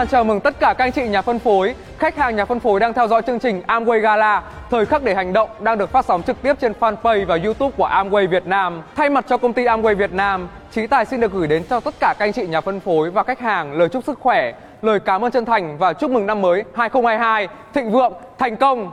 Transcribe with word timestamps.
hoan 0.00 0.08
chào 0.08 0.24
mừng 0.24 0.40
tất 0.40 0.60
cả 0.60 0.74
các 0.78 0.84
anh 0.84 0.92
chị 0.92 1.08
nhà 1.08 1.22
phân 1.22 1.38
phối, 1.38 1.74
khách 1.98 2.16
hàng 2.16 2.36
nhà 2.36 2.44
phân 2.44 2.60
phối 2.60 2.80
đang 2.80 2.92
theo 2.92 3.08
dõi 3.08 3.22
chương 3.26 3.38
trình 3.38 3.62
Amway 3.66 4.00
Gala, 4.00 4.42
thời 4.70 4.86
khắc 4.86 5.02
để 5.02 5.14
hành 5.14 5.32
động 5.32 5.50
đang 5.60 5.78
được 5.78 5.90
phát 5.90 6.04
sóng 6.04 6.22
trực 6.22 6.42
tiếp 6.42 6.54
trên 6.60 6.72
fanpage 6.80 7.26
và 7.26 7.38
YouTube 7.44 7.76
của 7.76 7.86
Amway 7.86 8.28
Việt 8.28 8.46
Nam. 8.46 8.82
Thay 8.96 9.10
mặt 9.10 9.24
cho 9.28 9.36
công 9.36 9.52
ty 9.52 9.64
Amway 9.64 9.94
Việt 9.94 10.12
Nam, 10.12 10.48
Chí 10.72 10.86
Tài 10.86 11.04
xin 11.04 11.20
được 11.20 11.32
gửi 11.32 11.46
đến 11.46 11.62
cho 11.70 11.80
tất 11.80 11.94
cả 12.00 12.14
các 12.18 12.24
anh 12.24 12.32
chị 12.32 12.46
nhà 12.46 12.60
phân 12.60 12.80
phối 12.80 13.10
và 13.10 13.22
khách 13.22 13.40
hàng 13.40 13.72
lời 13.72 13.88
chúc 13.88 14.04
sức 14.04 14.18
khỏe, 14.20 14.52
lời 14.82 15.00
cảm 15.00 15.24
ơn 15.24 15.30
chân 15.30 15.44
thành 15.44 15.78
và 15.78 15.92
chúc 15.92 16.10
mừng 16.10 16.26
năm 16.26 16.42
mới 16.42 16.64
2022 16.74 17.48
thịnh 17.74 17.90
vượng, 17.90 18.12
thành 18.38 18.56
công. 18.56 18.90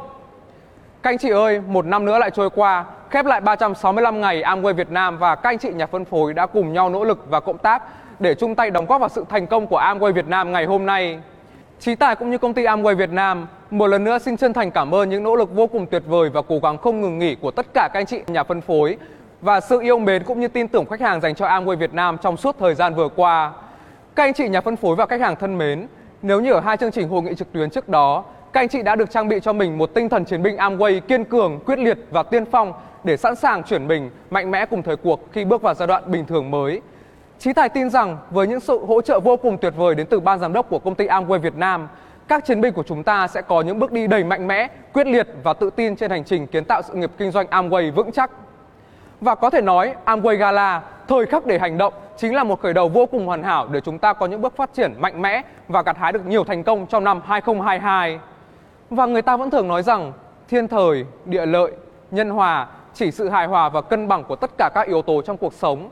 Các 1.07 1.11
anh 1.11 1.17
chị 1.17 1.29
ơi, 1.29 1.61
một 1.67 1.85
năm 1.85 2.05
nữa 2.05 2.20
lại 2.20 2.31
trôi 2.31 2.49
qua, 2.49 2.85
khép 3.09 3.25
lại 3.25 3.41
365 3.41 4.21
ngày 4.21 4.41
Amway 4.41 4.73
Việt 4.73 4.91
Nam 4.91 5.17
và 5.17 5.35
các 5.35 5.49
anh 5.49 5.57
chị 5.57 5.70
nhà 5.73 5.85
phân 5.85 6.05
phối 6.05 6.33
đã 6.33 6.45
cùng 6.45 6.73
nhau 6.73 6.89
nỗ 6.89 7.03
lực 7.03 7.25
và 7.30 7.39
cộng 7.39 7.57
tác 7.57 7.83
để 8.20 8.35
chung 8.35 8.55
tay 8.55 8.71
đóng 8.71 8.85
góp 8.85 9.02
vào 9.02 9.09
sự 9.09 9.25
thành 9.30 9.47
công 9.47 9.67
của 9.67 9.80
Amway 9.80 10.11
Việt 10.13 10.27
Nam 10.27 10.52
ngày 10.52 10.66
hôm 10.66 10.85
nay. 10.85 11.20
Chí 11.80 11.95
Tài 11.95 12.16
cũng 12.16 12.31
như 12.31 12.38
công 12.38 12.53
ty 12.53 12.63
Amway 12.63 12.95
Việt 12.95 13.09
Nam 13.09 13.47
một 13.72 13.88
lần 13.88 14.03
nữa 14.03 14.17
xin 14.19 14.38
chân 14.38 14.53
thành 14.53 14.72
cảm 14.72 14.95
ơn 14.95 15.09
những 15.09 15.23
nỗ 15.23 15.36
lực 15.36 15.55
vô 15.55 15.67
cùng 15.67 15.88
tuyệt 15.88 16.03
vời 16.08 16.30
và 16.30 16.41
cố 16.41 16.59
gắng 16.59 16.77
không 16.77 17.02
ngừng 17.02 17.19
nghỉ 17.19 17.36
của 17.36 17.52
tất 17.52 17.66
cả 17.73 17.89
các 17.94 17.99
anh 17.99 18.05
chị 18.05 18.21
nhà 18.27 18.44
phân 18.44 18.61
phối 18.61 18.97
và 19.42 19.59
sự 19.59 19.81
yêu 19.81 19.99
mến 19.99 20.23
cũng 20.23 20.39
như 20.39 20.47
tin 20.47 20.67
tưởng 20.67 20.86
khách 20.86 21.02
hàng 21.02 21.21
dành 21.21 21.36
cho 21.36 21.47
Amway 21.47 21.75
Việt 21.75 21.94
Nam 21.94 22.17
trong 22.21 22.38
suốt 22.38 22.55
thời 22.59 22.75
gian 22.75 22.95
vừa 22.95 23.09
qua. 23.16 23.52
Các 24.16 24.23
anh 24.23 24.33
chị 24.33 24.49
nhà 24.49 24.61
phân 24.61 24.75
phối 24.75 24.95
và 24.95 25.05
khách 25.05 25.21
hàng 25.21 25.36
thân 25.36 25.58
mến, 25.58 25.88
nếu 26.21 26.42
như 26.42 26.53
ở 26.53 26.59
hai 26.59 26.77
chương 26.77 26.92
trình 26.92 27.09
hội 27.09 27.21
nghị 27.21 27.36
trực 27.36 27.53
tuyến 27.53 27.69
trước 27.69 27.89
đó, 27.89 28.23
các 28.53 28.62
anh 28.62 28.70
chị 28.70 28.84
đã 28.84 28.95
được 28.95 29.12
trang 29.12 29.28
bị 29.28 29.40
cho 29.40 29.53
mình 29.53 29.78
một 29.78 29.94
tinh 29.94 30.09
thần 30.09 30.26
chiến 30.26 30.44
binh 30.44 30.58
Amway 30.58 31.00
kiên 31.00 31.23
cường, 31.23 31.59
quyết 31.66 31.80
liệt 31.80 31.98
và 32.12 32.23
tiên 32.23 32.45
phong 32.52 32.73
để 33.04 33.17
sẵn 33.17 33.36
sàng 33.36 33.64
chuyển 33.64 33.88
mình 33.88 34.09
mạnh 34.30 34.52
mẽ 34.52 34.66
cùng 34.66 34.84
thời 34.84 34.95
cuộc 34.95 35.20
khi 35.31 35.45
bước 35.45 35.62
vào 35.62 35.73
giai 35.73 35.88
đoạn 35.88 36.12
bình 36.12 36.26
thường 36.26 36.52
mới. 36.52 36.81
Chí 37.39 37.54
Tài 37.54 37.70
tin 37.70 37.89
rằng 37.89 38.17
với 38.30 38.48
những 38.48 38.59
sự 38.59 38.86
hỗ 38.86 39.02
trợ 39.02 39.20
vô 39.20 39.38
cùng 39.38 39.58
tuyệt 39.58 39.73
vời 39.78 39.95
đến 39.95 40.08
từ 40.09 40.20
ban 40.20 40.39
giám 40.39 40.54
đốc 40.54 40.70
của 40.70 40.80
công 40.80 40.95
ty 40.95 41.08
Amway 41.08 41.39
Việt 41.39 41.56
Nam, 41.56 41.88
các 42.28 42.45
chiến 42.45 42.62
binh 42.62 42.73
của 42.73 42.84
chúng 42.84 43.04
ta 43.04 43.28
sẽ 43.28 43.42
có 43.42 43.62
những 43.62 43.80
bước 43.80 43.92
đi 43.92 44.08
đầy 44.08 44.23
mạnh 44.23 44.48
mẽ, 44.48 44.67
quyết 44.94 45.08
liệt 45.08 45.28
và 45.44 45.54
tự 45.54 45.70
tin 45.70 45.95
trên 45.95 46.11
hành 46.11 46.23
trình 46.23 46.48
kiến 46.48 46.66
tạo 46.66 46.82
sự 46.82 46.94
nghiệp 46.94 47.11
kinh 47.17 47.32
doanh 47.32 47.48
Amway 47.48 47.92
vững 47.92 48.11
chắc. 48.11 48.32
Và 49.22 49.36
có 49.36 49.50
thể 49.50 49.61
nói 49.61 49.95
Amway 50.06 50.36
Gala, 50.36 50.82
thời 51.08 51.26
khắc 51.26 51.45
để 51.45 51.59
hành 51.59 51.78
động 51.78 51.94
chính 52.17 52.36
là 52.36 52.44
một 52.44 52.61
khởi 52.61 52.73
đầu 52.73 52.89
vô 52.89 53.06
cùng 53.06 53.26
hoàn 53.26 53.44
hảo 53.44 53.67
để 53.72 53.82
chúng 53.82 54.00
ta 54.00 54.14
có 54.14 54.26
những 54.26 54.42
bước 54.42 54.56
phát 54.56 54.73
triển 54.73 54.94
mạnh 55.00 55.22
mẽ 55.22 55.42
và 55.67 55.82
gặt 55.82 55.98
hái 55.98 56.11
được 56.11 56.26
nhiều 56.26 56.44
thành 56.44 56.64
công 56.64 56.88
trong 56.88 57.04
năm 57.04 57.22
2022. 57.26 58.20
Và 58.89 59.05
người 59.05 59.21
ta 59.21 59.38
vẫn 59.38 59.49
thường 59.49 59.67
nói 59.67 59.83
rằng 59.83 60.13
thiên 60.47 60.67
thời, 60.67 61.05
địa 61.25 61.45
lợi, 61.45 61.71
nhân 62.11 62.30
hòa 62.30 62.67
chỉ 62.93 63.11
sự 63.11 63.30
hài 63.30 63.47
hòa 63.47 63.69
và 63.69 63.81
cân 63.81 64.07
bằng 64.07 64.23
của 64.23 64.35
tất 64.35 64.52
cả 64.57 64.69
các 64.75 64.88
yếu 64.88 65.02
tố 65.02 65.21
trong 65.21 65.38
cuộc 65.38 65.53
sống. 65.53 65.89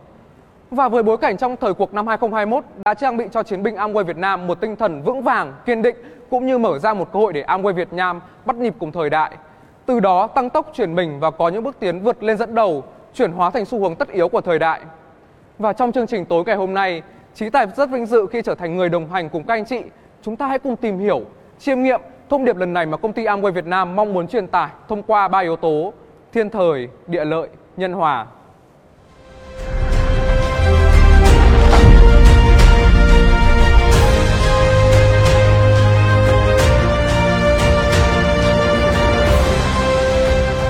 Và 0.72 0.90
với 0.90 1.04
bối 1.04 1.18
cảnh 1.18 1.38
trong 1.38 1.56
thời 1.58 1.74
cuộc 1.74 1.94
năm 1.94 2.08
2021 2.08 2.64
đã 2.86 2.94
trang 2.94 3.18
bị 3.18 3.26
cho 3.32 3.44
chiến 3.44 3.64
binh 3.64 3.76
Amway 3.76 4.04
Việt 4.04 4.18
Nam 4.18 4.48
một 4.48 4.62
tinh 4.62 4.76
thần 4.76 5.02
vững 5.02 5.22
vàng, 5.22 5.54
kiên 5.66 5.82
định 5.82 5.96
cũng 6.30 6.46
như 6.46 6.58
mở 6.58 6.80
ra 6.80 6.94
một 6.94 7.14
cơ 7.14 7.20
hội 7.20 7.34
để 7.34 7.44
Amway 7.44 7.74
Việt 7.74 7.94
Nam 7.94 8.22
bắt 8.46 8.56
nhịp 8.56 8.74
cùng 8.80 8.92
thời 8.92 9.10
đại. 9.10 9.32
Từ 9.86 10.00
đó 10.00 10.28
tăng 10.28 10.50
tốc 10.50 10.72
chuyển 10.74 10.96
mình 10.96 11.20
và 11.20 11.32
có 11.32 11.50
những 11.50 11.64
bước 11.64 11.80
tiến 11.80 12.00
vượt 12.00 12.24
lên 12.24 12.38
dẫn 12.38 12.56
đầu, 12.56 12.84
chuyển 13.14 13.32
hóa 13.32 13.50
thành 13.50 13.66
xu 13.66 13.80
hướng 13.80 13.96
tất 13.96 14.10
yếu 14.10 14.30
của 14.30 14.42
thời 14.42 14.60
đại. 14.60 14.82
Và 15.60 15.74
trong 15.74 15.92
chương 15.92 16.08
trình 16.08 16.26
tối 16.26 16.44
ngày 16.46 16.56
hôm 16.56 16.74
nay, 16.74 17.02
trí 17.34 17.50
Tài 17.50 17.68
rất 17.76 17.90
vinh 17.90 18.06
dự 18.06 18.26
khi 18.32 18.42
trở 18.42 18.56
thành 18.56 18.76
người 18.76 18.90
đồng 18.90 19.10
hành 19.10 19.30
cùng 19.30 19.44
các 19.44 19.54
anh 19.54 19.66
chị. 19.66 19.82
Chúng 20.22 20.36
ta 20.36 20.48
hãy 20.48 20.60
cùng 20.60 20.76
tìm 20.76 21.00
hiểu, 21.00 21.22
chiêm 21.60 21.84
nghiệm 21.84 22.02
thông 22.30 22.46
điệp 22.46 22.58
lần 22.58 22.74
này 22.74 22.86
mà 22.86 22.98
công 22.98 23.14
ty 23.14 23.26
Amway 23.26 23.52
Việt 23.52 23.66
Nam 23.66 23.96
mong 23.96 24.14
muốn 24.14 24.28
truyền 24.28 24.48
tải 24.48 24.70
thông 24.88 25.04
qua 25.04 25.28
ba 25.28 25.40
yếu 25.40 25.56
tố 25.56 25.94
thiên 26.34 26.50
thời, 26.50 26.90
địa 27.08 27.26
lợi, 27.26 27.50
nhân 27.78 27.94
hòa. 27.94 28.26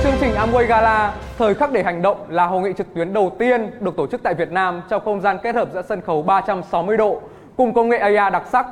Chương 0.03 0.13
trình 0.21 0.33
Amway 0.33 0.65
Gala 0.65 1.13
Thời 1.37 1.53
khắc 1.53 1.71
để 1.71 1.83
hành 1.83 2.01
động 2.01 2.17
là 2.29 2.45
hội 2.45 2.61
nghị 2.61 2.73
trực 2.73 2.93
tuyến 2.95 3.13
đầu 3.13 3.35
tiên 3.39 3.71
được 3.79 3.95
tổ 3.97 4.07
chức 4.07 4.23
tại 4.23 4.33
Việt 4.33 4.51
Nam 4.51 4.81
trong 4.89 5.05
không 5.05 5.21
gian 5.21 5.37
kết 5.43 5.55
hợp 5.55 5.69
giữa 5.73 5.81
sân 5.81 6.01
khấu 6.01 6.21
360 6.21 6.97
độ 6.97 7.21
cùng 7.57 7.73
công 7.73 7.89
nghệ 7.89 7.97
AI 7.97 8.31
đặc 8.31 8.43
sắc 8.51 8.65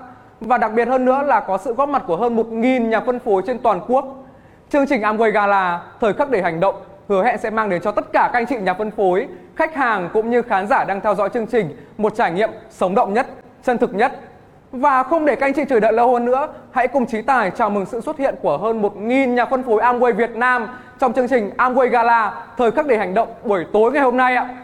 và 0.45 0.57
đặc 0.57 0.71
biệt 0.73 0.87
hơn 0.87 1.05
nữa 1.05 1.23
là 1.25 1.39
có 1.39 1.57
sự 1.57 1.73
góp 1.73 1.89
mặt 1.89 2.03
của 2.07 2.17
hơn 2.17 2.35
1.000 2.35 2.87
nhà 2.87 2.99
phân 2.99 3.19
phối 3.19 3.41
trên 3.47 3.59
toàn 3.59 3.81
quốc. 3.87 4.05
Chương 4.69 4.87
trình 4.87 5.01
Amway 5.01 5.31
Gala 5.31 5.81
Thời 6.01 6.13
khắc 6.13 6.29
để 6.29 6.41
hành 6.41 6.59
động 6.59 6.75
hứa 7.09 7.23
hẹn 7.23 7.37
sẽ 7.37 7.49
mang 7.49 7.69
đến 7.69 7.81
cho 7.81 7.91
tất 7.91 8.05
cả 8.13 8.29
các 8.33 8.39
anh 8.39 8.45
chị 8.45 8.57
nhà 8.57 8.73
phân 8.73 8.91
phối, 8.91 9.27
khách 9.55 9.75
hàng 9.75 10.09
cũng 10.13 10.29
như 10.29 10.41
khán 10.41 10.67
giả 10.67 10.83
đang 10.83 11.01
theo 11.01 11.15
dõi 11.15 11.29
chương 11.33 11.47
trình 11.47 11.75
một 11.97 12.15
trải 12.15 12.31
nghiệm 12.31 12.49
sống 12.69 12.95
động 12.95 13.13
nhất, 13.13 13.27
chân 13.63 13.77
thực 13.77 13.95
nhất. 13.95 14.11
Và 14.71 15.03
không 15.03 15.25
để 15.25 15.35
các 15.35 15.47
anh 15.47 15.53
chị 15.53 15.63
chờ 15.69 15.79
đợi 15.79 15.93
lâu 15.93 16.13
hơn 16.13 16.25
nữa, 16.25 16.47
hãy 16.71 16.87
cùng 16.87 17.05
Trí 17.05 17.21
Tài 17.21 17.51
chào 17.51 17.69
mừng 17.69 17.85
sự 17.85 18.01
xuất 18.01 18.17
hiện 18.17 18.35
của 18.41 18.57
hơn 18.57 18.81
1.000 18.81 19.33
nhà 19.33 19.45
phân 19.45 19.63
phối 19.63 19.81
Amway 19.81 20.13
Việt 20.13 20.35
Nam 20.35 20.67
trong 20.99 21.13
chương 21.13 21.27
trình 21.27 21.51
Amway 21.57 21.89
Gala 21.89 22.45
Thời 22.57 22.71
khắc 22.71 22.87
để 22.87 22.97
hành 22.97 23.13
động 23.13 23.27
buổi 23.43 23.65
tối 23.73 23.91
ngày 23.91 24.03
hôm 24.03 24.17
nay 24.17 24.35
ạ. 24.35 24.55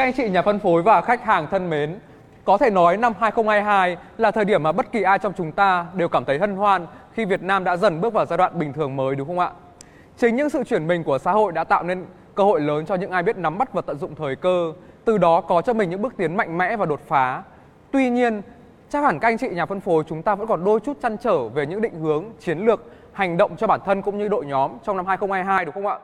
Các 0.00 0.06
anh 0.06 0.12
chị 0.12 0.28
nhà 0.28 0.42
phân 0.42 0.58
phối 0.58 0.82
và 0.82 1.00
khách 1.00 1.24
hàng 1.24 1.46
thân 1.50 1.70
mến, 1.70 1.98
có 2.44 2.58
thể 2.58 2.70
nói 2.70 2.96
năm 2.96 3.12
2022 3.20 3.96
là 4.18 4.30
thời 4.30 4.44
điểm 4.44 4.62
mà 4.62 4.72
bất 4.72 4.92
kỳ 4.92 5.02
ai 5.02 5.18
trong 5.18 5.32
chúng 5.36 5.52
ta 5.52 5.86
đều 5.94 6.08
cảm 6.08 6.24
thấy 6.24 6.38
hân 6.38 6.56
hoan 6.56 6.86
khi 7.12 7.24
Việt 7.24 7.42
Nam 7.42 7.64
đã 7.64 7.76
dần 7.76 8.00
bước 8.00 8.12
vào 8.12 8.26
giai 8.26 8.36
đoạn 8.36 8.58
bình 8.58 8.72
thường 8.72 8.96
mới 8.96 9.16
đúng 9.16 9.28
không 9.28 9.38
ạ? 9.38 9.50
Chính 10.16 10.36
những 10.36 10.50
sự 10.50 10.64
chuyển 10.64 10.86
mình 10.86 11.04
của 11.04 11.18
xã 11.18 11.32
hội 11.32 11.52
đã 11.52 11.64
tạo 11.64 11.82
nên 11.82 12.04
cơ 12.34 12.44
hội 12.44 12.60
lớn 12.60 12.86
cho 12.86 12.94
những 12.94 13.10
ai 13.10 13.22
biết 13.22 13.36
nắm 13.36 13.58
bắt 13.58 13.72
và 13.72 13.82
tận 13.82 13.98
dụng 13.98 14.14
thời 14.14 14.36
cơ, 14.36 14.72
từ 15.04 15.18
đó 15.18 15.40
có 15.40 15.62
cho 15.62 15.72
mình 15.72 15.90
những 15.90 16.02
bước 16.02 16.16
tiến 16.16 16.36
mạnh 16.36 16.58
mẽ 16.58 16.76
và 16.76 16.86
đột 16.86 17.00
phá. 17.06 17.42
Tuy 17.90 18.10
nhiên, 18.10 18.42
chắc 18.90 19.04
hẳn 19.04 19.18
các 19.18 19.28
anh 19.28 19.38
chị 19.38 19.48
nhà 19.48 19.66
phân 19.66 19.80
phối 19.80 20.04
chúng 20.08 20.22
ta 20.22 20.34
vẫn 20.34 20.46
còn 20.46 20.64
đôi 20.64 20.80
chút 20.80 20.96
chăn 21.02 21.16
trở 21.16 21.48
về 21.48 21.66
những 21.66 21.80
định 21.80 21.94
hướng, 21.94 22.24
chiến 22.40 22.58
lược, 22.58 22.92
hành 23.12 23.36
động 23.36 23.56
cho 23.56 23.66
bản 23.66 23.80
thân 23.84 24.02
cũng 24.02 24.18
như 24.18 24.28
đội 24.28 24.46
nhóm 24.46 24.70
trong 24.84 24.96
năm 24.96 25.06
2022 25.06 25.64
đúng 25.64 25.74
không 25.74 25.86
ạ? 25.86 25.98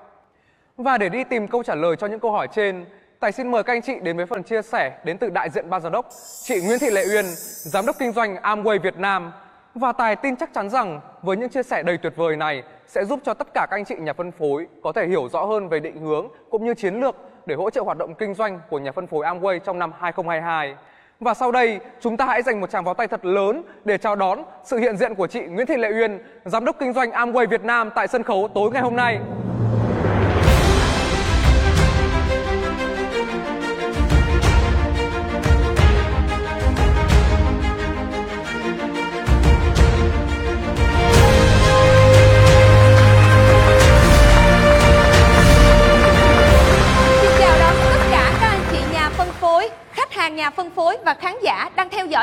Và 0.76 0.98
để 0.98 1.08
đi 1.08 1.24
tìm 1.24 1.48
câu 1.48 1.62
trả 1.62 1.74
lời 1.74 1.96
cho 1.96 2.06
những 2.06 2.20
câu 2.20 2.32
hỏi 2.32 2.48
trên, 2.52 2.84
Tài 3.20 3.32
xin 3.32 3.50
mời 3.50 3.62
các 3.62 3.72
anh 3.72 3.82
chị 3.82 3.94
đến 4.02 4.16
với 4.16 4.26
phần 4.26 4.42
chia 4.42 4.62
sẻ 4.62 4.98
đến 5.04 5.18
từ 5.18 5.30
đại 5.30 5.50
diện 5.50 5.70
ban 5.70 5.82
giám 5.82 5.92
đốc, 5.92 6.08
chị 6.42 6.60
Nguyễn 6.64 6.78
Thị 6.78 6.90
Lệ 6.90 7.04
Uyên, 7.14 7.24
giám 7.62 7.86
đốc 7.86 7.96
kinh 7.98 8.12
doanh 8.12 8.36
Amway 8.36 8.80
Việt 8.80 8.98
Nam. 8.98 9.32
Và 9.74 9.92
Tài 9.92 10.16
tin 10.16 10.36
chắc 10.36 10.54
chắn 10.54 10.70
rằng 10.70 11.00
với 11.22 11.36
những 11.36 11.48
chia 11.48 11.62
sẻ 11.62 11.82
đầy 11.82 11.98
tuyệt 11.98 12.12
vời 12.16 12.36
này 12.36 12.62
sẽ 12.86 13.04
giúp 13.04 13.20
cho 13.24 13.34
tất 13.34 13.54
cả 13.54 13.66
các 13.70 13.76
anh 13.76 13.84
chị 13.84 13.94
nhà 13.98 14.12
phân 14.12 14.32
phối 14.32 14.66
có 14.82 14.92
thể 14.92 15.06
hiểu 15.06 15.28
rõ 15.32 15.44
hơn 15.44 15.68
về 15.68 15.80
định 15.80 16.00
hướng 16.00 16.28
cũng 16.50 16.64
như 16.64 16.74
chiến 16.74 17.00
lược 17.00 17.16
để 17.46 17.54
hỗ 17.54 17.70
trợ 17.70 17.82
hoạt 17.82 17.98
động 17.98 18.14
kinh 18.14 18.34
doanh 18.34 18.60
của 18.70 18.78
nhà 18.78 18.92
phân 18.92 19.06
phối 19.06 19.26
Amway 19.26 19.58
trong 19.58 19.78
năm 19.78 19.92
2022. 20.00 20.74
Và 21.20 21.34
sau 21.34 21.52
đây, 21.52 21.80
chúng 22.00 22.16
ta 22.16 22.26
hãy 22.26 22.42
dành 22.42 22.60
một 22.60 22.70
tràng 22.70 22.84
pháo 22.84 22.94
tay 22.94 23.08
thật 23.08 23.24
lớn 23.24 23.62
để 23.84 23.98
chào 23.98 24.16
đón 24.16 24.42
sự 24.64 24.76
hiện 24.76 24.96
diện 24.96 25.14
của 25.14 25.26
chị 25.26 25.40
Nguyễn 25.40 25.66
Thị 25.66 25.76
Lệ 25.76 25.90
Uyên, 25.92 26.18
giám 26.44 26.64
đốc 26.64 26.76
kinh 26.78 26.92
doanh 26.92 27.10
Amway 27.10 27.46
Việt 27.46 27.64
Nam 27.64 27.90
tại 27.94 28.08
sân 28.08 28.22
khấu 28.22 28.48
tối 28.54 28.70
ngày 28.70 28.82
hôm 28.82 28.96
nay. 28.96 29.18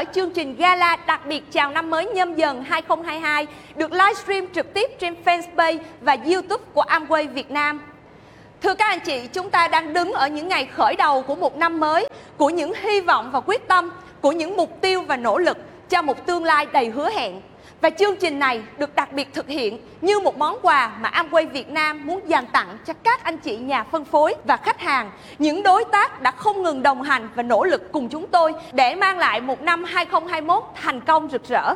Dõi 0.03 0.13
chương 0.13 0.31
trình 0.31 0.55
Gala 0.55 0.95
đặc 0.95 1.21
biệt 1.27 1.43
chào 1.51 1.71
năm 1.71 1.89
mới 1.89 2.05
nhâm 2.05 2.35
dần 2.35 2.63
2022 2.63 3.47
được 3.75 3.91
livestream 3.91 4.47
trực 4.55 4.73
tiếp 4.73 4.91
trên 4.99 5.15
fanpage 5.25 5.77
và 6.01 6.17
YouTube 6.25 6.63
của 6.73 6.83
Amway 6.83 7.33
Việt 7.33 7.51
Nam. 7.51 7.81
Thưa 8.61 8.73
các 8.73 8.85
anh 8.85 8.99
chị, 8.99 9.27
chúng 9.33 9.49
ta 9.49 9.67
đang 9.67 9.93
đứng 9.93 10.11
ở 10.11 10.27
những 10.27 10.47
ngày 10.47 10.65
khởi 10.65 10.95
đầu 10.95 11.21
của 11.21 11.35
một 11.35 11.57
năm 11.57 11.79
mới, 11.79 12.07
của 12.37 12.49
những 12.49 12.73
hy 12.81 13.01
vọng 13.01 13.29
và 13.31 13.39
quyết 13.39 13.67
tâm, 13.67 13.89
của 14.21 14.31
những 14.31 14.57
mục 14.57 14.81
tiêu 14.81 15.01
và 15.01 15.17
nỗ 15.17 15.37
lực 15.37 15.57
cho 15.89 16.01
một 16.01 16.25
tương 16.25 16.43
lai 16.43 16.65
đầy 16.73 16.89
hứa 16.89 17.09
hẹn. 17.09 17.41
Và 17.83 17.89
chương 17.89 18.15
trình 18.15 18.39
này 18.39 18.61
được 18.77 18.95
đặc 18.95 19.13
biệt 19.13 19.33
thực 19.33 19.47
hiện 19.47 19.79
như 20.01 20.19
một 20.19 20.37
món 20.37 20.57
quà 20.61 20.91
mà 21.01 21.09
Amway 21.09 21.49
Việt 21.49 21.69
Nam 21.69 22.07
muốn 22.07 22.29
dành 22.29 22.45
tặng 22.47 22.77
cho 22.85 22.93
các 23.03 23.23
anh 23.23 23.37
chị 23.37 23.57
nhà 23.57 23.83
phân 23.83 24.05
phối 24.05 24.35
và 24.45 24.57
khách 24.57 24.79
hàng, 24.79 25.11
những 25.39 25.63
đối 25.63 25.85
tác 25.85 26.21
đã 26.21 26.31
không 26.31 26.63
ngừng 26.63 26.83
đồng 26.83 27.01
hành 27.01 27.29
và 27.35 27.43
nỗ 27.43 27.63
lực 27.63 27.91
cùng 27.91 28.09
chúng 28.09 28.27
tôi 28.27 28.53
để 28.73 28.95
mang 28.95 29.17
lại 29.17 29.41
một 29.41 29.61
năm 29.61 29.83
2021 29.83 30.63
thành 30.81 31.01
công 31.01 31.29
rực 31.29 31.47
rỡ. 31.47 31.73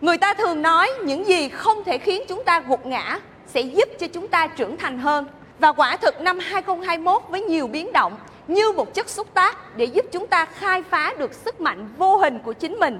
Người 0.00 0.18
ta 0.18 0.34
thường 0.34 0.62
nói 0.62 0.90
những 1.04 1.26
gì 1.26 1.48
không 1.48 1.84
thể 1.84 1.98
khiến 1.98 2.22
chúng 2.28 2.44
ta 2.44 2.60
gục 2.60 2.86
ngã 2.86 3.18
sẽ 3.46 3.60
giúp 3.60 3.88
cho 4.00 4.06
chúng 4.06 4.28
ta 4.28 4.46
trưởng 4.46 4.76
thành 4.76 4.98
hơn. 4.98 5.26
Và 5.58 5.72
quả 5.72 5.96
thực 5.96 6.20
năm 6.20 6.38
2021 6.38 7.22
với 7.28 7.40
nhiều 7.40 7.66
biến 7.66 7.92
động, 7.92 8.16
như 8.48 8.72
một 8.72 8.94
chất 8.94 9.08
xúc 9.08 9.26
tác 9.34 9.76
để 9.76 9.84
giúp 9.84 10.04
chúng 10.12 10.26
ta 10.26 10.44
khai 10.44 10.82
phá 10.90 11.14
được 11.18 11.34
sức 11.34 11.60
mạnh 11.60 11.88
vô 11.98 12.16
hình 12.16 12.38
của 12.38 12.52
chính 12.52 12.72
mình. 12.78 12.98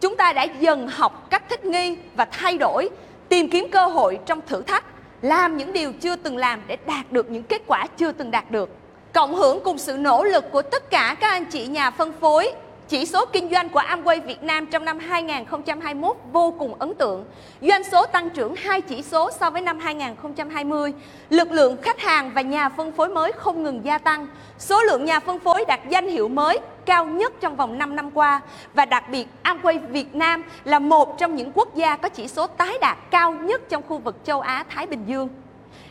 Chúng 0.00 0.16
ta 0.16 0.32
đã 0.32 0.42
dần 0.42 0.88
học 0.88 1.26
cách 1.30 1.48
thích 1.48 1.64
nghi 1.64 1.96
và 2.16 2.24
thay 2.24 2.58
đổi, 2.58 2.88
tìm 3.28 3.50
kiếm 3.50 3.68
cơ 3.70 3.86
hội 3.86 4.18
trong 4.26 4.40
thử 4.46 4.62
thách, 4.62 4.84
làm 5.22 5.56
những 5.56 5.72
điều 5.72 5.92
chưa 5.92 6.16
từng 6.16 6.36
làm 6.36 6.62
để 6.66 6.76
đạt 6.86 7.12
được 7.12 7.30
những 7.30 7.42
kết 7.42 7.62
quả 7.66 7.86
chưa 7.96 8.12
từng 8.12 8.30
đạt 8.30 8.50
được. 8.50 8.70
Cộng 9.12 9.34
hưởng 9.34 9.60
cùng 9.64 9.78
sự 9.78 9.96
nỗ 9.96 10.24
lực 10.24 10.44
của 10.52 10.62
tất 10.62 10.90
cả 10.90 11.16
các 11.20 11.28
anh 11.30 11.44
chị 11.44 11.66
nhà 11.66 11.90
phân 11.90 12.12
phối 12.20 12.52
chỉ 12.88 13.06
số 13.06 13.26
kinh 13.26 13.50
doanh 13.50 13.68
của 13.68 13.80
Amway 13.80 14.20
Việt 14.20 14.42
Nam 14.42 14.66
trong 14.66 14.84
năm 14.84 14.98
2021 14.98 16.16
vô 16.32 16.54
cùng 16.58 16.74
ấn 16.74 16.94
tượng. 16.94 17.24
Doanh 17.60 17.84
số 17.84 18.06
tăng 18.06 18.30
trưởng 18.30 18.54
hai 18.54 18.80
chỉ 18.80 19.02
số 19.02 19.30
so 19.40 19.50
với 19.50 19.60
năm 19.60 19.78
2020. 19.78 20.92
Lực 21.30 21.52
lượng 21.52 21.76
khách 21.82 22.00
hàng 22.00 22.30
và 22.34 22.40
nhà 22.40 22.68
phân 22.68 22.92
phối 22.92 23.08
mới 23.08 23.32
không 23.32 23.62
ngừng 23.62 23.84
gia 23.84 23.98
tăng. 23.98 24.26
Số 24.58 24.82
lượng 24.82 25.04
nhà 25.04 25.20
phân 25.20 25.38
phối 25.38 25.64
đạt 25.68 25.80
danh 25.88 26.08
hiệu 26.08 26.28
mới 26.28 26.58
cao 26.84 27.04
nhất 27.04 27.32
trong 27.40 27.56
vòng 27.56 27.78
5 27.78 27.96
năm 27.96 28.10
qua. 28.10 28.40
Và 28.74 28.84
đặc 28.84 29.04
biệt, 29.08 29.26
Amway 29.42 29.78
Việt 29.88 30.14
Nam 30.14 30.44
là 30.64 30.78
một 30.78 31.18
trong 31.18 31.36
những 31.36 31.52
quốc 31.54 31.74
gia 31.74 31.96
có 31.96 32.08
chỉ 32.08 32.28
số 32.28 32.46
tái 32.46 32.74
đạt 32.80 32.98
cao 33.10 33.32
nhất 33.32 33.68
trong 33.68 33.82
khu 33.88 33.98
vực 33.98 34.16
châu 34.24 34.40
Á-Thái 34.40 34.86
Bình 34.86 35.04
Dương 35.06 35.28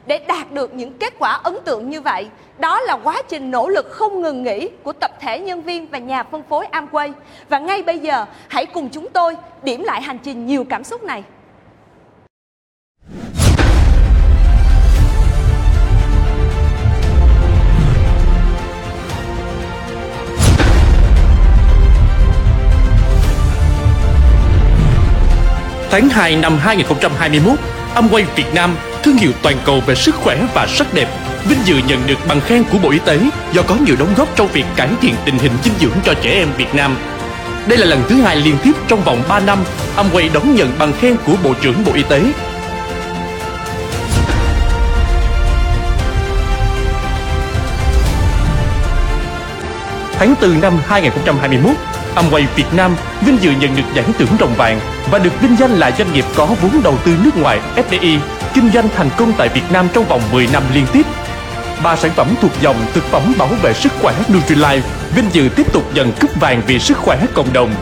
để 0.08 0.20
đạt 0.28 0.52
được 0.52 0.74
những 0.74 0.94
kết 0.98 1.14
quả 1.20 1.32
ấn 1.32 1.58
tượng 1.66 1.90
như 1.90 2.02
vậy. 2.02 2.28
Đó 2.60 2.82
là 2.82 2.98
quá 3.04 3.22
trình 3.30 3.52
nỗ 3.52 3.70
lực 3.70 3.92
không 3.92 4.22
ngừng 4.22 4.44
nghỉ 4.44 4.70
của 4.84 4.94
tập 4.94 5.12
thể 5.20 5.40
nhân 5.40 5.62
viên 5.62 5.88
và 5.88 5.98
nhà 5.98 6.24
phân 6.24 6.44
phối 6.50 6.66
Amway. 6.72 7.12
Và 7.50 7.60
ngay 7.60 7.84
bây 7.84 8.00
giờ, 8.00 8.26
hãy 8.48 8.66
cùng 8.66 8.90
chúng 8.90 9.10
tôi 9.10 9.36
điểm 9.64 9.84
lại 9.84 10.02
hành 10.02 10.18
trình 10.24 10.46
nhiều 10.46 10.64
cảm 10.70 10.84
xúc 10.84 11.04
này. 11.04 11.24
Tháng 25.90 26.10
2 26.10 26.36
năm 26.36 26.58
2021, 26.58 27.60
Amway 27.96 28.26
Việt 28.36 28.54
Nam 28.54 28.76
thương 29.08 29.18
hiệu 29.18 29.32
toàn 29.42 29.58
cầu 29.66 29.82
về 29.86 29.96
sức 29.96 30.16
khỏe 30.16 30.48
và 30.54 30.68
sắc 30.68 30.94
đẹp, 30.94 31.08
vinh 31.50 31.60
dự 31.66 31.76
nhận 31.88 32.08
được 32.08 32.16
bằng 32.28 32.42
khen 32.42 32.64
của 32.72 32.78
Bộ 32.78 32.90
Y 32.90 33.00
tế 33.00 33.20
do 33.54 33.62
có 33.62 33.76
nhiều 33.76 33.96
đóng 34.00 34.14
góp 34.18 34.36
trong 34.36 34.48
việc 34.48 34.66
cải 34.76 34.90
thiện 35.02 35.16
tình 35.26 35.38
hình 35.38 35.52
dinh 35.64 35.74
dưỡng 35.80 35.94
cho 36.04 36.14
trẻ 36.22 36.32
em 36.32 36.48
Việt 36.58 36.76
Nam. 36.76 36.98
Đây 37.68 37.78
là 37.78 37.86
lần 37.86 38.04
thứ 38.10 38.16
hai 38.16 38.36
liên 38.36 38.56
tiếp 38.64 38.72
trong 38.88 39.04
vòng 39.04 39.24
3 39.30 39.40
năm 39.40 39.60
Amway 39.96 40.34
đón 40.34 40.56
nhận 40.56 40.72
bằng 40.80 40.94
khen 41.00 41.16
của 41.26 41.34
Bộ 41.44 41.54
trưởng 41.62 41.86
Bộ 41.86 41.94
Y 41.94 42.04
tế. 42.10 42.22
Tháng 50.20 50.36
4 50.42 50.62
năm 50.62 50.74
2021, 50.88 51.72
Amway 52.16 52.46
Việt 52.56 52.74
Nam 52.74 52.96
vinh 53.26 53.38
dự 53.42 53.52
nhận 53.52 53.76
được 53.76 53.84
giải 53.96 54.06
thưởng 54.20 54.38
rồng 54.40 54.54
vàng 54.54 54.80
và 55.12 55.20
được 55.20 55.42
vinh 55.42 55.56
danh 55.60 55.72
là 55.72 55.92
doanh 55.98 56.14
nghiệp 56.14 56.26
có 56.36 56.46
vốn 56.62 56.82
đầu 56.84 56.98
tư 57.06 57.16
nước 57.24 57.38
ngoài 57.38 57.60
FDI 57.76 58.20
kinh 58.58 58.72
doanh 58.72 58.90
thành 58.90 59.10
công 59.18 59.34
tại 59.38 59.50
Việt 59.50 59.72
Nam 59.72 59.88
trong 59.94 60.06
vòng 60.06 60.22
10 60.32 60.48
năm 60.54 60.64
liên 60.74 60.86
tiếp. 60.94 61.06
Ba 61.84 61.96
sản 61.96 62.12
phẩm 62.16 62.28
thuộc 62.42 62.52
dòng 62.62 62.76
thực 62.94 63.04
phẩm 63.04 63.34
bảo 63.38 63.48
vệ 63.48 63.74
sức 63.74 63.92
khỏe 64.02 64.16
Nutrilite 64.34 64.82
vinh 65.16 65.30
dự 65.32 65.50
tiếp 65.56 65.74
tục 65.74 65.84
nhận 65.94 66.12
cúp 66.22 66.40
vàng 66.40 66.62
vì 66.68 66.80
sức 66.80 66.98
khỏe 66.98 67.26
cộng 67.34 67.54
đồng. 67.54 67.76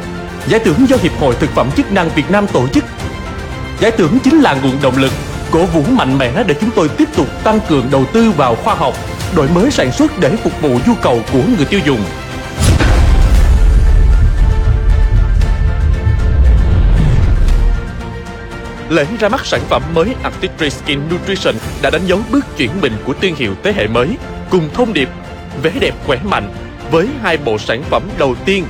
Giải 0.47 0.59
thưởng 0.59 0.89
do 0.89 0.97
Hiệp 1.01 1.11
hội 1.19 1.35
Thực 1.39 1.49
phẩm 1.49 1.69
chức 1.77 1.91
năng 1.91 2.09
Việt 2.09 2.31
Nam 2.31 2.47
tổ 2.47 2.67
chức. 2.67 2.83
Giải 3.79 3.91
thưởng 3.91 4.17
chính 4.23 4.39
là 4.39 4.53
nguồn 4.53 4.81
động 4.81 4.97
lực, 4.97 5.11
cổ 5.51 5.65
vũ 5.65 5.83
mạnh 5.89 6.17
mẽ 6.17 6.43
để 6.47 6.55
chúng 6.61 6.71
tôi 6.75 6.89
tiếp 6.89 7.09
tục 7.15 7.27
tăng 7.43 7.59
cường 7.67 7.87
đầu 7.91 8.05
tư 8.13 8.31
vào 8.31 8.55
khoa 8.55 8.75
học, 8.75 8.93
đổi 9.35 9.47
mới 9.49 9.71
sản 9.71 9.91
xuất 9.91 10.19
để 10.19 10.35
phục 10.43 10.61
vụ 10.61 10.79
nhu 10.87 10.93
cầu 11.01 11.19
của 11.33 11.41
người 11.57 11.65
tiêu 11.65 11.79
dùng. 11.85 11.99
Lễ 18.89 19.05
ra 19.19 19.29
mắt 19.29 19.45
sản 19.45 19.61
phẩm 19.69 19.83
mới 19.93 20.15
Artistry 20.23 20.69
Skin 20.69 20.99
Nutrition 21.13 21.55
đã 21.81 21.89
đánh 21.89 22.05
dấu 22.05 22.19
bước 22.31 22.45
chuyển 22.57 22.71
mình 22.81 22.93
của 23.05 23.13
thương 23.21 23.35
hiệu 23.35 23.53
thế 23.63 23.73
hệ 23.73 23.87
mới 23.87 24.09
cùng 24.49 24.69
thông 24.73 24.93
điệp 24.93 25.09
vẻ 25.63 25.71
đẹp 25.79 25.93
khỏe 26.05 26.17
mạnh 26.23 26.53
với 26.91 27.07
hai 27.21 27.37
bộ 27.37 27.57
sản 27.57 27.83
phẩm 27.89 28.03
đầu 28.17 28.35
tiên 28.45 28.65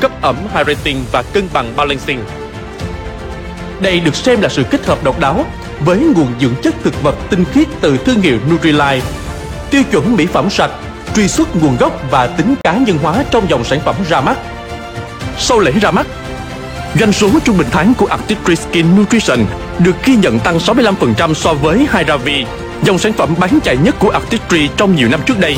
cấp 0.00 0.10
ẩm 0.22 0.36
hydrating 0.54 1.04
và 1.12 1.22
cân 1.22 1.48
bằng 1.52 1.72
balancing. 1.76 2.20
Đây 3.80 4.00
được 4.00 4.14
xem 4.14 4.40
là 4.40 4.48
sự 4.48 4.64
kết 4.70 4.86
hợp 4.86 5.04
độc 5.04 5.20
đáo 5.20 5.44
với 5.80 5.98
nguồn 5.98 6.28
dưỡng 6.40 6.54
chất 6.62 6.74
thực 6.82 7.02
vật 7.02 7.14
tinh 7.30 7.44
khiết 7.52 7.68
từ 7.80 7.96
thương 7.96 8.20
hiệu 8.20 8.38
Nutrilite, 8.50 9.00
tiêu 9.70 9.82
chuẩn 9.92 10.16
mỹ 10.16 10.26
phẩm 10.26 10.50
sạch, 10.50 10.70
truy 11.16 11.28
xuất 11.28 11.56
nguồn 11.56 11.76
gốc 11.76 12.00
và 12.10 12.26
tính 12.26 12.54
cá 12.62 12.72
nhân 12.72 12.98
hóa 12.98 13.24
trong 13.30 13.50
dòng 13.50 13.64
sản 13.64 13.80
phẩm 13.84 13.94
ra 14.08 14.20
mắt. 14.20 14.38
Sau 15.38 15.58
lễ 15.58 15.72
ra 15.72 15.90
mắt, 15.90 16.06
Doanh 16.98 17.12
số 17.12 17.28
trung 17.44 17.58
bình 17.58 17.66
tháng 17.70 17.94
của 17.94 18.06
Artistry 18.06 18.56
Skin 18.56 18.96
Nutrition 18.96 19.38
được 19.78 19.94
ghi 20.04 20.16
nhận 20.16 20.38
tăng 20.38 20.58
65% 20.58 21.34
so 21.34 21.54
với 21.54 21.78
Hyravi, 21.92 22.44
dòng 22.82 22.98
sản 22.98 23.12
phẩm 23.12 23.34
bán 23.38 23.58
chạy 23.64 23.76
nhất 23.76 23.94
của 23.98 24.10
Artistry 24.10 24.68
trong 24.76 24.96
nhiều 24.96 25.08
năm 25.08 25.20
trước 25.26 25.40
đây. 25.40 25.56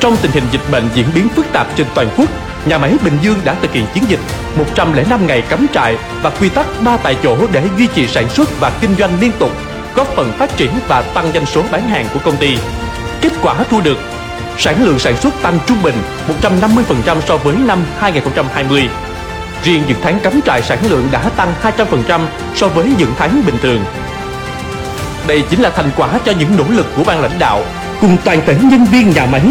Trong 0.00 0.16
tình 0.22 0.30
hình 0.30 0.44
dịch 0.52 0.70
bệnh 0.70 0.88
diễn 0.94 1.06
biến 1.14 1.28
phức 1.28 1.46
tạp 1.52 1.66
trên 1.76 1.86
toàn 1.94 2.08
quốc, 2.16 2.28
nhà 2.66 2.78
máy 2.78 2.96
Bình 3.04 3.18
Dương 3.22 3.38
đã 3.44 3.54
thực 3.62 3.72
hiện 3.72 3.84
chiến 3.94 4.04
dịch 4.08 4.20
105 4.56 5.26
ngày 5.26 5.42
cắm 5.48 5.66
trại 5.74 5.96
và 6.22 6.30
quy 6.30 6.48
tắc 6.48 6.66
3 6.84 6.96
tại 6.96 7.16
chỗ 7.22 7.36
để 7.52 7.62
duy 7.78 7.86
trì 7.94 8.06
sản 8.06 8.28
xuất 8.28 8.60
và 8.60 8.72
kinh 8.80 8.94
doanh 8.98 9.20
liên 9.20 9.32
tục, 9.38 9.50
góp 9.94 10.06
phần 10.16 10.32
phát 10.38 10.56
triển 10.56 10.70
và 10.88 11.02
tăng 11.02 11.32
doanh 11.34 11.46
số 11.46 11.62
bán 11.72 11.88
hàng 11.88 12.06
của 12.14 12.20
công 12.24 12.36
ty. 12.36 12.56
Kết 13.22 13.32
quả 13.42 13.54
thu 13.70 13.80
được. 13.80 13.98
Sản 14.58 14.84
lượng 14.84 14.98
sản 14.98 15.16
xuất 15.16 15.34
tăng 15.42 15.58
trung 15.66 15.82
bình 15.82 15.94
150% 16.42 17.20
so 17.20 17.36
với 17.36 17.56
năm 17.56 17.84
2020 17.98 18.88
Riêng 19.64 19.82
những 19.88 19.98
tháng 20.02 20.20
cắm 20.20 20.40
trại 20.46 20.62
sản 20.62 20.78
lượng 20.90 21.08
đã 21.12 21.28
tăng 21.36 21.54
200% 21.62 22.20
so 22.54 22.68
với 22.68 22.92
những 22.98 23.12
tháng 23.18 23.42
bình 23.46 23.54
thường. 23.62 23.84
Đây 25.26 25.42
chính 25.50 25.60
là 25.60 25.70
thành 25.70 25.90
quả 25.96 26.18
cho 26.24 26.32
những 26.38 26.56
nỗ 26.56 26.64
lực 26.68 26.86
của 26.96 27.04
ban 27.04 27.20
lãnh 27.20 27.38
đạo 27.38 27.64
cùng 28.00 28.16
toàn 28.24 28.40
thể 28.46 28.56
nhân 28.62 28.84
viên 28.84 29.10
nhà 29.10 29.26
máy 29.26 29.42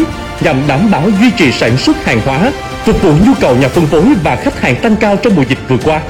nhằm 0.41 0.61
đảm 0.67 0.91
bảo 0.91 1.03
duy 1.19 1.31
trì 1.31 1.51
sản 1.51 1.77
xuất 1.77 2.05
hàng 2.05 2.21
hóa, 2.25 2.51
phục 2.85 3.01
vụ 3.01 3.13
nhu 3.25 3.33
cầu 3.41 3.55
nhà 3.55 3.67
phân 3.67 3.85
phối 3.85 4.05
và 4.23 4.35
khách 4.35 4.61
hàng 4.61 4.75
tăng 4.75 4.95
cao 4.95 5.15
trong 5.15 5.35
mùa 5.35 5.43
dịch 5.49 5.59
vừa 5.67 5.77
qua. 5.83 6.01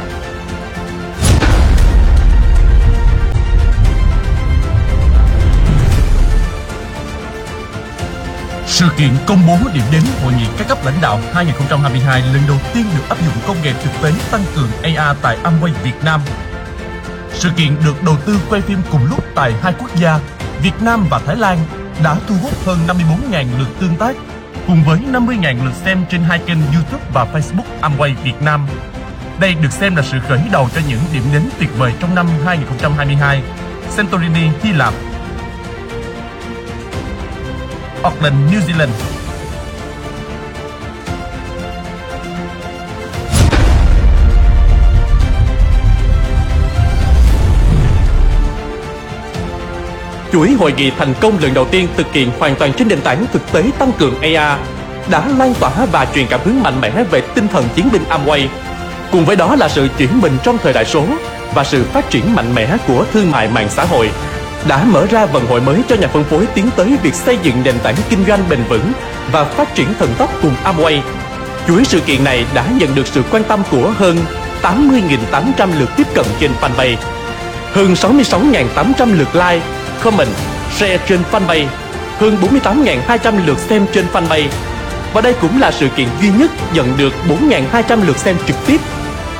Sự 8.71 8.89
kiện 8.97 9.09
công 9.27 9.47
bố 9.47 9.57
điểm 9.73 9.83
đến 9.91 10.01
hội 10.23 10.33
nghị 10.33 10.45
các 10.57 10.67
cấp 10.67 10.77
lãnh 10.85 11.01
đạo 11.01 11.19
2022 11.33 12.21
lần 12.21 12.41
đầu 12.47 12.57
tiên 12.73 12.85
được 12.95 13.09
áp 13.09 13.17
dụng 13.25 13.33
công 13.47 13.61
nghệ 13.63 13.73
thực 13.83 13.91
tế 14.03 14.11
tăng 14.31 14.43
cường 14.55 14.69
AR 14.83 15.17
tại 15.21 15.37
Amway 15.43 15.73
Việt 15.83 16.03
Nam. 16.05 16.21
Sự 17.33 17.49
kiện 17.57 17.75
được 17.85 18.03
đầu 18.03 18.15
tư 18.25 18.39
quay 18.49 18.61
phim 18.61 18.81
cùng 18.91 19.05
lúc 19.09 19.23
tại 19.35 19.53
hai 19.61 19.73
quốc 19.79 19.95
gia, 19.95 20.19
Việt 20.63 20.81
Nam 20.81 21.05
và 21.09 21.19
Thái 21.19 21.35
Lan, 21.35 21.57
đã 22.03 22.15
thu 22.27 22.35
hút 22.41 22.51
hơn 22.65 22.77
54.000 22.87 23.45
lượt 23.59 23.67
tương 23.79 23.95
tác, 23.95 24.15
cùng 24.67 24.83
với 24.83 24.99
50.000 25.11 25.65
lượt 25.65 25.73
xem 25.85 26.05
trên 26.09 26.23
hai 26.23 26.39
kênh 26.39 26.57
YouTube 26.73 27.03
và 27.13 27.25
Facebook 27.33 27.81
Amway 27.81 28.15
Việt 28.23 28.41
Nam. 28.41 28.67
Đây 29.39 29.53
được 29.53 29.71
xem 29.71 29.95
là 29.95 30.03
sự 30.03 30.17
khởi 30.27 30.39
đầu 30.51 30.69
cho 30.75 30.81
những 30.87 31.01
điểm 31.13 31.23
đến 31.33 31.49
tuyệt 31.59 31.69
vời 31.77 31.93
trong 31.99 32.15
năm 32.15 32.27
2022. 32.45 33.41
Santorini, 33.89 34.49
Hy 34.63 34.71
Lạp 34.73 34.93
Auckland, 38.03 38.35
New 38.51 38.59
Zealand. 38.67 38.89
Chuỗi 50.31 50.51
hội 50.51 50.73
nghị 50.77 50.91
thành 50.91 51.13
công 51.21 51.37
lần 51.39 51.53
đầu 51.53 51.65
tiên 51.65 51.87
thực 51.97 52.13
hiện 52.13 52.31
hoàn 52.39 52.55
toàn 52.55 52.73
trên 52.73 52.87
nền 52.87 53.01
tảng 53.01 53.25
thực 53.33 53.51
tế 53.51 53.63
tăng 53.79 53.91
cường 53.99 54.21
AR 54.21 54.59
đã 55.11 55.27
lan 55.37 55.53
tỏa 55.59 55.71
và 55.91 56.07
truyền 56.15 56.27
cảm 56.27 56.39
hứng 56.43 56.63
mạnh 56.63 56.81
mẽ 56.81 57.03
về 57.11 57.21
tinh 57.35 57.47
thần 57.47 57.65
chiến 57.75 57.89
binh 57.91 58.03
Amway. 58.09 58.47
Cùng 59.11 59.25
với 59.25 59.35
đó 59.35 59.55
là 59.55 59.69
sự 59.69 59.87
chuyển 59.97 60.21
mình 60.21 60.37
trong 60.43 60.57
thời 60.57 60.73
đại 60.73 60.85
số 60.85 61.05
và 61.53 61.63
sự 61.63 61.83
phát 61.83 62.09
triển 62.09 62.35
mạnh 62.35 62.55
mẽ 62.55 62.77
của 62.87 63.05
thương 63.13 63.31
mại 63.31 63.47
mạng 63.47 63.67
xã 63.69 63.83
hội 63.83 64.11
đã 64.67 64.83
mở 64.83 65.05
ra 65.05 65.25
vận 65.25 65.47
hội 65.47 65.61
mới 65.61 65.81
cho 65.89 65.95
nhà 65.95 66.07
phân 66.07 66.23
phối 66.23 66.45
tiến 66.53 66.69
tới 66.75 66.97
việc 67.03 67.13
xây 67.13 67.37
dựng 67.43 67.63
nền 67.63 67.79
tảng 67.79 67.95
kinh 68.09 68.25
doanh 68.27 68.49
bền 68.49 68.59
vững 68.69 68.91
và 69.31 69.43
phát 69.43 69.75
triển 69.75 69.87
thần 69.99 70.13
tốc 70.17 70.29
cùng 70.41 70.55
Amway. 70.63 71.01
Chuỗi 71.67 71.85
sự 71.85 71.99
kiện 71.99 72.23
này 72.23 72.45
đã 72.53 72.65
nhận 72.79 72.95
được 72.95 73.07
sự 73.07 73.23
quan 73.31 73.43
tâm 73.43 73.63
của 73.71 73.93
hơn 73.97 74.17
80.800 74.61 75.79
lượt 75.79 75.89
tiếp 75.97 76.07
cận 76.13 76.25
trên 76.39 76.51
fanpage, 76.61 76.95
hơn 77.73 77.93
66.800 77.93 79.17
lượt 79.17 79.35
like, 79.35 79.61
comment, 80.03 80.29
share 80.77 80.97
trên 81.07 81.19
fanpage, 81.31 81.67
hơn 82.19 82.37
48.200 82.63 83.45
lượt 83.45 83.57
xem 83.57 83.85
trên 83.93 84.05
fanpage. 84.13 84.47
Và 85.13 85.21
đây 85.21 85.33
cũng 85.41 85.61
là 85.61 85.71
sự 85.71 85.87
kiện 85.95 86.07
duy 86.21 86.29
nhất 86.29 86.51
nhận 86.73 86.97
được 86.97 87.13
4.200 87.49 88.05
lượt 88.05 88.17
xem 88.17 88.35
trực 88.47 88.55
tiếp 88.67 88.81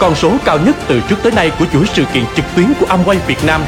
con 0.01 0.15
số 0.15 0.31
cao 0.45 0.59
nhất 0.59 0.75
từ 0.87 1.01
trước 1.09 1.15
tới 1.23 1.31
nay 1.31 1.51
của 1.59 1.65
chuỗi 1.73 1.85
sự 1.93 2.05
kiện 2.13 2.23
trực 2.35 2.45
tuyến 2.55 2.73
của 2.79 2.85
Amway 2.85 3.15
Việt 3.27 3.45
Nam. 3.45 3.61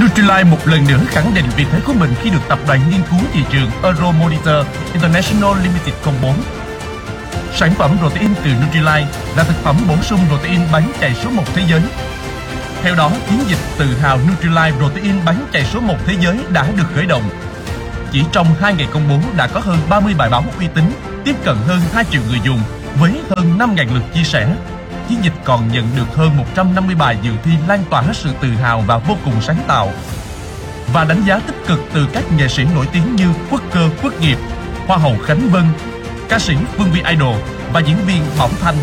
Nutrilite 0.00 0.44
một 0.44 0.68
lần 0.68 0.84
nữa 0.88 1.00
khẳng 1.06 1.34
định 1.34 1.44
vị 1.56 1.64
thế 1.72 1.80
của 1.86 1.92
mình 1.92 2.14
khi 2.22 2.30
được 2.30 2.38
tập 2.48 2.58
đoàn 2.66 2.80
nghiên 2.90 3.00
cứu 3.10 3.20
thị 3.32 3.40
trường 3.52 3.70
Euromonitor 3.82 4.66
International 4.92 5.62
Limited 5.62 5.94
công 6.04 6.14
bố. 6.22 6.32
Sản 7.54 7.74
phẩm 7.74 7.98
protein 7.98 8.30
từ 8.44 8.50
Nutrilite 8.50 9.06
là 9.36 9.44
thực 9.44 9.56
phẩm 9.62 9.76
bổ 9.88 9.96
sung 10.02 10.20
protein 10.28 10.60
bán 10.72 10.92
chạy 11.00 11.14
số 11.14 11.30
1 11.30 11.42
thế 11.54 11.62
giới. 11.68 11.80
Theo 12.82 12.94
đó, 12.94 13.10
chiến 13.30 13.38
dịch 13.48 13.58
tự 13.78 13.86
hào 13.96 14.18
Nutrilite 14.18 14.72
protein 14.78 15.24
bán 15.24 15.46
chạy 15.52 15.64
số 15.64 15.80
1 15.80 15.96
thế 16.06 16.14
giới 16.20 16.38
đã 16.48 16.66
được 16.76 16.86
khởi 16.94 17.06
động. 17.06 17.30
Chỉ 18.12 18.24
trong 18.32 18.46
2 18.60 18.74
ngày 18.74 18.88
công 18.92 19.08
bố 19.08 19.18
đã 19.36 19.46
có 19.46 19.60
hơn 19.60 19.78
30 19.88 20.14
bài 20.18 20.28
báo 20.30 20.44
uy 20.58 20.66
tín, 20.74 20.92
tiếp 21.24 21.36
cận 21.44 21.56
hơn 21.66 21.80
2 21.92 22.04
triệu 22.10 22.22
người 22.28 22.40
dùng 22.44 22.60
với 22.98 23.20
hơn 23.28 23.58
5.000 23.58 23.94
lượt 23.94 24.04
chia 24.14 24.24
sẻ. 24.24 24.48
Chiến 25.08 25.18
dịch 25.22 25.32
còn 25.44 25.68
nhận 25.72 25.88
được 25.96 26.14
hơn 26.14 26.36
150 26.36 26.94
bài 26.94 27.16
dự 27.22 27.32
thi 27.44 27.50
lan 27.68 27.84
tỏa 27.90 28.04
sự 28.12 28.30
tự 28.40 28.48
hào 28.48 28.84
và 28.86 28.98
vô 28.98 29.14
cùng 29.24 29.34
sáng 29.40 29.58
tạo. 29.66 29.88
Và 30.92 31.04
đánh 31.04 31.22
giá 31.26 31.38
tích 31.46 31.56
cực 31.66 31.78
từ 31.92 32.06
các 32.12 32.24
nghệ 32.36 32.48
sĩ 32.48 32.64
nổi 32.74 32.86
tiếng 32.92 33.16
như 33.16 33.28
Quốc 33.50 33.62
cơ 33.72 33.88
Quốc 34.02 34.20
nghiệp, 34.20 34.38
Hoa 34.86 34.96
hậu 34.96 35.16
Khánh 35.24 35.48
Vân, 35.50 35.64
ca 36.28 36.38
sĩ 36.38 36.54
Phương 36.76 36.90
Vi 36.92 37.02
Idol 37.08 37.36
và 37.72 37.80
diễn 37.80 37.96
viên 38.06 38.22
Bảo 38.38 38.48
Thanh. 38.60 38.74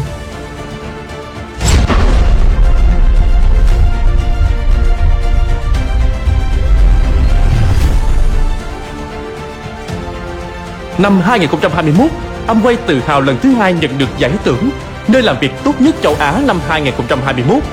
Năm 10.98 11.22
2021, 11.22 12.12
Amway 12.48 12.76
tự 12.88 13.02
hào 13.08 13.22
lần 13.22 13.38
thứ 13.42 13.54
hai 13.54 13.74
nhận 13.74 13.98
được 13.98 14.10
giải 14.18 14.32
thưởng 14.44 14.70
nơi 15.08 15.22
làm 15.22 15.36
việc 15.40 15.52
tốt 15.64 15.82
nhất 15.82 15.96
châu 16.04 16.16
Á 16.20 16.42
năm 16.46 16.60
2021. 16.68 17.64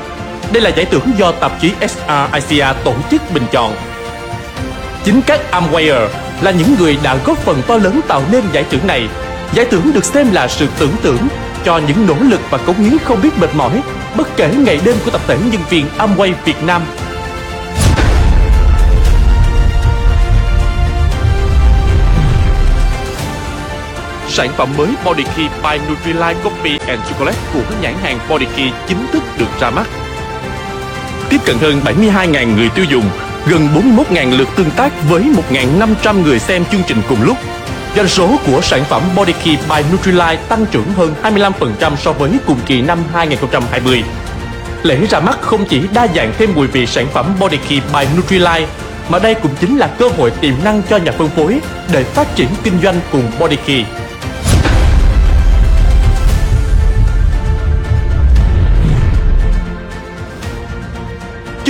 Đây 0.52 0.62
là 0.62 0.70
giải 0.70 0.84
thưởng 0.84 1.10
do 1.18 1.32
tạp 1.32 1.60
chí 1.60 1.72
SR 1.80 2.08
Asia 2.32 2.66
tổ 2.84 2.94
chức 3.10 3.22
bình 3.34 3.44
chọn. 3.52 3.75
Chính 5.04 5.20
các 5.26 5.40
Amwayer 5.52 6.08
là 6.40 6.50
những 6.50 6.75
người 6.78 6.99
đã 7.02 7.16
góp 7.25 7.38
phần 7.38 7.62
to 7.66 7.76
lớn 7.76 8.00
tạo 8.08 8.22
nên 8.32 8.42
giải 8.52 8.64
thưởng 8.70 8.87
này. 8.87 9.08
Giải 9.52 9.66
thưởng 9.70 9.92
được 9.94 10.04
xem 10.04 10.32
là 10.32 10.49
sự 10.49 10.66
tưởng 10.78 10.96
tượng 11.02 11.28
cho 11.64 11.80
những 11.88 12.06
nỗ 12.06 12.14
lực 12.20 12.40
và 12.50 12.58
cống 12.58 12.76
hiến 12.76 12.99
không 12.99 13.22
biết 13.22 13.38
mệt 13.40 13.50
mỏi, 13.54 13.82
bất 14.16 14.37
kể 14.37 14.50
ngày 14.58 14.80
đêm 14.84 14.96
của 15.04 15.10
tập 15.10 15.20
thể 15.26 15.37
nhân 15.38 15.62
viên 15.70 15.87
Amway 15.99 16.32
Việt 16.44 16.62
Nam 16.62 16.82
sản 24.30 24.50
phẩm 24.56 24.68
mới 24.76 24.88
Body 25.04 25.22
Key 25.22 25.49
by 25.62 25.78
Nutrilite 25.88 26.40
Coffee 26.42 26.78
and 26.87 27.00
Chocolate 27.08 27.38
của 27.54 27.75
nhãn 27.82 27.94
hàng 28.02 28.18
Body 28.28 28.46
Key 28.56 28.70
chính 28.88 29.06
thức 29.12 29.22
được 29.38 29.60
ra 29.60 29.70
mắt. 29.70 29.87
Tiếp 31.28 31.38
cận 31.44 31.56
hơn 31.58 31.80
72.000 31.84 32.56
người 32.56 32.68
tiêu 32.68 32.84
dùng, 32.84 33.04
gần 33.46 33.68
41.000 34.12 34.38
lượt 34.38 34.49
tương 34.56 34.70
tác 34.70 34.92
với 35.08 35.25
1.500 35.52 36.22
người 36.22 36.38
xem 36.38 36.64
chương 36.72 36.82
trình 36.87 37.02
cùng 37.08 37.22
lúc. 37.22 37.37
Doanh 37.96 38.08
số 38.08 38.37
của 38.46 38.60
sản 38.60 38.84
phẩm 38.84 39.02
Body 39.16 39.32
Key 39.32 39.56
by 39.56 39.82
Nutrilite 39.92 40.42
tăng 40.49 40.66
trưởng 40.66 40.92
hơn 40.96 41.14
25% 41.22 41.96
so 41.96 42.12
với 42.12 42.30
cùng 42.46 42.58
kỳ 42.66 42.82
năm 42.82 42.99
2020. 43.12 44.02
Lễ 44.82 45.06
ra 45.10 45.20
mắt 45.20 45.40
không 45.40 45.64
chỉ 45.64 45.80
đa 45.94 46.06
dạng 46.14 46.32
thêm 46.38 46.50
mùi 46.54 46.66
vị 46.66 46.87
sản 46.87 47.06
phẩm 47.12 47.34
Body 47.40 47.56
Key 47.68 47.80
by 47.92 48.06
Nutrilite 48.16 48.66
mà 49.08 49.18
đây 49.18 49.34
cũng 49.34 49.52
chính 49.60 49.76
là 49.76 49.87
cơ 49.87 50.08
hội 50.08 50.30
tiềm 50.30 50.54
năng 50.64 50.82
cho 50.90 50.96
nhà 50.96 51.12
phân 51.12 51.28
phối 51.28 51.60
để 51.92 52.04
phát 52.04 52.37
triển 52.37 52.49
kinh 52.64 52.80
doanh 52.82 53.00
cùng 53.12 53.30
Body 53.40 53.56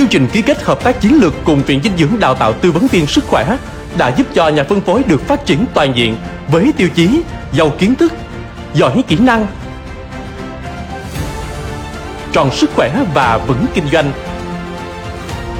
Chương 0.01 0.09
trình 0.09 0.27
ký 0.33 0.41
kết 0.41 0.63
hợp 0.63 0.83
tác 0.83 1.01
chiến 1.01 1.21
lược 1.21 1.33
cùng 1.43 1.63
Viện 1.63 1.79
Dinh 1.83 1.97
dưỡng 1.97 2.19
đào 2.19 2.35
tạo 2.35 2.53
tư 2.53 2.71
vấn 2.71 2.87
viên 2.87 3.07
sức 3.07 3.23
khỏe 3.27 3.57
đã 3.97 4.15
giúp 4.17 4.27
cho 4.33 4.49
nhà 4.49 4.63
phân 4.63 4.81
phối 4.81 5.03
được 5.03 5.27
phát 5.27 5.45
triển 5.45 5.65
toàn 5.73 5.93
diện 5.95 6.15
với 6.47 6.73
tiêu 6.77 6.89
chí 6.95 7.21
giàu 7.53 7.69
kiến 7.69 7.95
thức, 7.95 8.13
giỏi 8.73 9.03
kỹ 9.07 9.17
năng, 9.19 9.47
tròn 12.31 12.51
sức 12.51 12.69
khỏe 12.75 13.03
và 13.13 13.37
vững 13.37 13.65
kinh 13.73 13.89
doanh. 13.91 14.11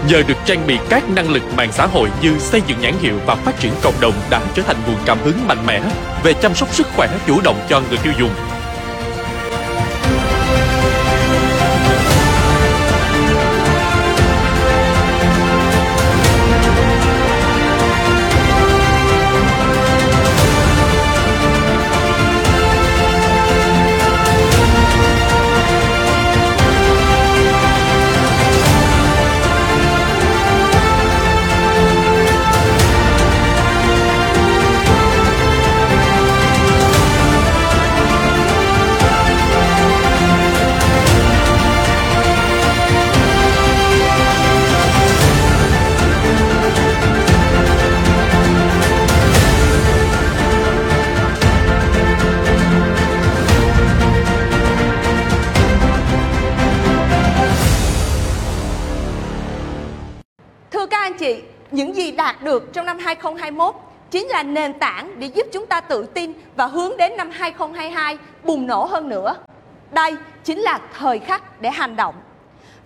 Nhờ 0.08 0.24
được 0.28 0.38
trang 0.46 0.68
bị 0.68 0.78
các 0.90 1.10
năng 1.10 1.30
lực 1.30 1.44
mạng 1.56 1.72
xã 1.72 1.86
hội 1.86 2.10
như 2.22 2.40
xây 2.40 2.62
dựng 2.68 2.82
nhãn 2.82 2.94
hiệu 3.02 3.20
và 3.26 3.36
phát 3.36 3.60
triển 3.60 3.72
cộng 3.82 4.02
đồng 4.02 4.14
đã 4.30 4.42
trở 4.54 4.64
thành 4.64 4.78
nguồn 4.88 4.98
cảm 5.06 5.18
hứng 5.24 5.48
mạnh 5.48 5.66
mẽ 5.66 5.82
về 6.24 6.34
chăm 6.34 6.56
sóc 6.56 6.74
sức 6.74 6.88
khỏe 6.96 7.08
chủ 7.28 7.42
động 7.42 7.60
cho 7.70 7.82
người 7.90 7.98
tiêu 7.98 8.14
dùng. 8.20 8.32
Đạt 62.42 62.46
được 62.46 62.74
trong 62.74 62.86
năm 62.86 62.98
2021 63.00 63.76
chính 64.12 64.28
là 64.28 64.44
nền 64.44 64.74
tảng 64.74 65.20
để 65.20 65.28
giúp 65.28 65.48
chúng 65.52 65.66
ta 65.66 65.82
tự 65.82 66.06
tin 66.06 66.34
và 66.56 66.66
hướng 66.66 66.98
đến 66.98 67.18
năm 67.18 67.32
2022 67.32 68.18
bùng 68.44 68.68
nổ 68.68 68.86
hơn 68.86 69.10
nữa. 69.10 69.36
Đây 69.92 70.16
chính 70.44 70.60
là 70.60 70.80
thời 70.98 71.20
khắc 71.20 71.62
để 71.62 71.70
hành 71.70 71.96
động. 71.96 72.16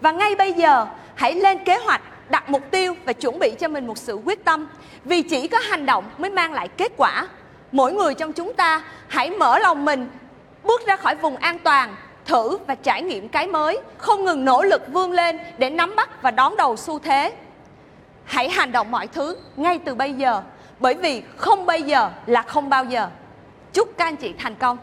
Và 0.01 0.11
ngay 0.11 0.35
bây 0.35 0.53
giờ, 0.53 0.85
hãy 1.15 1.33
lên 1.33 1.63
kế 1.63 1.77
hoạch, 1.77 2.01
đặt 2.29 2.49
mục 2.49 2.61
tiêu 2.71 2.95
và 3.05 3.13
chuẩn 3.13 3.39
bị 3.39 3.51
cho 3.59 3.67
mình 3.67 3.87
một 3.87 3.97
sự 3.97 4.19
quyết 4.25 4.45
tâm. 4.45 4.67
Vì 5.05 5.21
chỉ 5.21 5.47
có 5.47 5.57
hành 5.59 5.85
động 5.85 6.03
mới 6.17 6.31
mang 6.31 6.53
lại 6.53 6.67
kết 6.67 6.91
quả. 6.97 7.27
Mỗi 7.71 7.93
người 7.93 8.13
trong 8.13 8.33
chúng 8.33 8.53
ta 8.53 8.83
hãy 9.07 9.29
mở 9.29 9.59
lòng 9.59 9.85
mình, 9.85 10.09
bước 10.63 10.85
ra 10.87 10.95
khỏi 10.95 11.15
vùng 11.15 11.37
an 11.37 11.59
toàn, 11.59 11.95
thử 12.25 12.57
và 12.67 12.75
trải 12.75 13.01
nghiệm 13.01 13.29
cái 13.29 13.47
mới, 13.47 13.79
không 13.97 14.25
ngừng 14.25 14.45
nỗ 14.45 14.63
lực 14.63 14.81
vươn 14.93 15.11
lên 15.11 15.39
để 15.57 15.69
nắm 15.69 15.95
bắt 15.95 16.21
và 16.21 16.31
đón 16.31 16.57
đầu 16.57 16.77
xu 16.77 16.99
thế. 16.99 17.33
Hãy 18.25 18.49
hành 18.49 18.71
động 18.71 18.91
mọi 18.91 19.07
thứ 19.07 19.37
ngay 19.55 19.79
từ 19.79 19.95
bây 19.95 20.13
giờ, 20.13 20.41
bởi 20.79 20.93
vì 20.93 21.23
không 21.37 21.65
bây 21.65 21.81
giờ 21.81 22.09
là 22.25 22.41
không 22.41 22.69
bao 22.69 22.85
giờ. 22.85 23.09
Chúc 23.73 23.89
các 23.97 24.05
anh 24.05 24.15
chị 24.15 24.33
thành 24.37 24.55
công. 24.55 24.77